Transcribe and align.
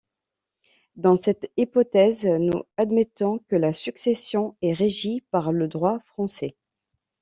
Dans 0.95 1.15
cette 1.15 1.51
hypothèse, 1.57 2.25
nous 2.25 2.63
admettons 2.75 3.37
que 3.37 3.55
la 3.55 3.71
succession 3.71 4.57
est 4.63 4.73
régie 4.73 5.21
par 5.29 5.51
le 5.51 5.67
droit 5.67 5.99
français. 5.99 6.55